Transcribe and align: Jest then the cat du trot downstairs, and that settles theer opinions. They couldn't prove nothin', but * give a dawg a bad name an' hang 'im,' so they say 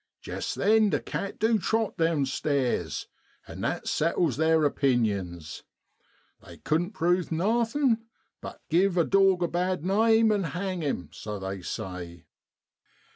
Jest 0.23 0.55
then 0.55 0.89
the 0.89 0.99
cat 0.99 1.37
du 1.37 1.59
trot 1.59 1.95
downstairs, 1.95 3.05
and 3.47 3.63
that 3.63 3.87
settles 3.87 4.37
theer 4.37 4.65
opinions. 4.65 5.61
They 6.43 6.57
couldn't 6.57 6.93
prove 6.93 7.31
nothin', 7.31 7.99
but 8.41 8.63
* 8.67 8.69
give 8.71 8.97
a 8.97 9.03
dawg 9.05 9.43
a 9.43 9.47
bad 9.47 9.85
name 9.85 10.31
an' 10.31 10.41
hang 10.57 10.81
'im,' 10.81 11.09
so 11.13 11.37
they 11.37 11.61
say 11.61 12.25